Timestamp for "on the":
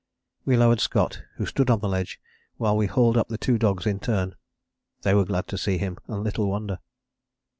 1.69-1.87